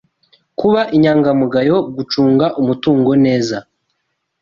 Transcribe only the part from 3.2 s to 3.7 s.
neza